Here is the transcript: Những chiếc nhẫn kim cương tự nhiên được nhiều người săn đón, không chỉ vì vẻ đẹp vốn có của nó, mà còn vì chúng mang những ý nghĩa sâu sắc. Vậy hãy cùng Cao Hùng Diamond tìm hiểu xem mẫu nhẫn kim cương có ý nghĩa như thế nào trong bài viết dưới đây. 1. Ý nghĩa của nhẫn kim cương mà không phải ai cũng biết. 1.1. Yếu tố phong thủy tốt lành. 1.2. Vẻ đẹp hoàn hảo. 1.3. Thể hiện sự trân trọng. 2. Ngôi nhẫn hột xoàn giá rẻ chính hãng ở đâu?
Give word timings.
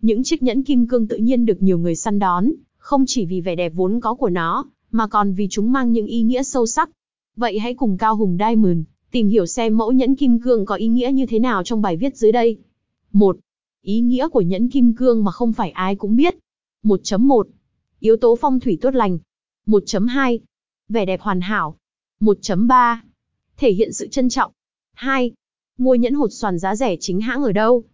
Những 0.00 0.22
chiếc 0.24 0.42
nhẫn 0.42 0.62
kim 0.62 0.86
cương 0.86 1.08
tự 1.08 1.16
nhiên 1.16 1.46
được 1.46 1.62
nhiều 1.62 1.78
người 1.78 1.96
săn 1.96 2.18
đón, 2.18 2.50
không 2.76 3.04
chỉ 3.06 3.24
vì 3.24 3.40
vẻ 3.40 3.54
đẹp 3.54 3.72
vốn 3.74 4.00
có 4.00 4.14
của 4.14 4.30
nó, 4.30 4.66
mà 4.90 5.06
còn 5.06 5.34
vì 5.34 5.48
chúng 5.50 5.72
mang 5.72 5.92
những 5.92 6.06
ý 6.06 6.22
nghĩa 6.22 6.42
sâu 6.42 6.66
sắc. 6.66 6.90
Vậy 7.36 7.58
hãy 7.58 7.74
cùng 7.74 7.98
Cao 7.98 8.16
Hùng 8.16 8.36
Diamond 8.38 8.78
tìm 9.10 9.28
hiểu 9.28 9.46
xem 9.46 9.76
mẫu 9.76 9.92
nhẫn 9.92 10.14
kim 10.14 10.40
cương 10.40 10.66
có 10.66 10.74
ý 10.74 10.88
nghĩa 10.88 11.10
như 11.12 11.26
thế 11.26 11.38
nào 11.38 11.62
trong 11.64 11.82
bài 11.82 11.96
viết 11.96 12.16
dưới 12.16 12.32
đây. 12.32 12.58
1. 13.12 13.38
Ý 13.82 14.00
nghĩa 14.00 14.28
của 14.28 14.40
nhẫn 14.40 14.68
kim 14.68 14.94
cương 14.94 15.24
mà 15.24 15.30
không 15.30 15.52
phải 15.52 15.70
ai 15.70 15.96
cũng 15.96 16.16
biết. 16.16 16.36
1.1. 16.82 17.42
Yếu 18.00 18.16
tố 18.16 18.36
phong 18.40 18.60
thủy 18.60 18.78
tốt 18.80 18.94
lành. 18.94 19.18
1.2. 19.66 20.38
Vẻ 20.88 21.04
đẹp 21.04 21.20
hoàn 21.20 21.40
hảo. 21.40 21.76
1.3. 22.20 22.96
Thể 23.56 23.72
hiện 23.72 23.92
sự 23.92 24.08
trân 24.08 24.28
trọng. 24.28 24.52
2. 24.94 25.32
Ngôi 25.78 25.98
nhẫn 25.98 26.14
hột 26.14 26.32
xoàn 26.32 26.58
giá 26.58 26.76
rẻ 26.76 26.96
chính 27.00 27.20
hãng 27.20 27.42
ở 27.42 27.52
đâu? 27.52 27.84